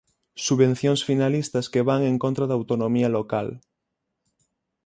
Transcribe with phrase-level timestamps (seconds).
[0.47, 3.47] Subvencións finalistas que van en contra da autonomía local.